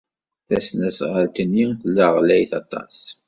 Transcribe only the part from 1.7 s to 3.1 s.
tella ɣlayet aṭas.